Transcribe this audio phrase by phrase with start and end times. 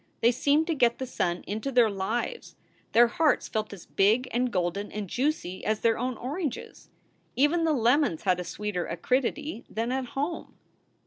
[0.21, 2.55] They seemed to get the sun into their lives.
[2.93, 6.89] Their hearts felt as big and golden and juicy as their own oranges.
[7.35, 10.55] Even the lemons had a sweeter acridity than at home.